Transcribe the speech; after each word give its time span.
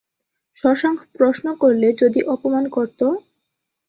শশাঙ্ক 0.57 0.99
প্রশ্ন 1.15 1.45
করলে, 1.61 1.87
যদি 2.01 2.19
অপমান 2.33 2.65
করত? 2.69 2.99